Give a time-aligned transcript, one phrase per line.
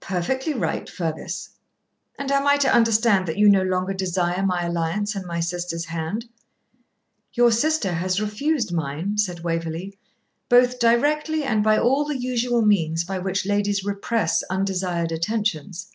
[0.00, 1.48] 'Perfectly right, Fergus.'
[2.18, 5.86] 'And am I to understand that you no longer desire my alliance and my sister's
[5.86, 6.26] hand?'
[7.32, 9.96] 'Your sister has refused mine,' said Waverley,
[10.50, 15.90] 'both directly and by all the usual means by which ladies repress undesired attentions.'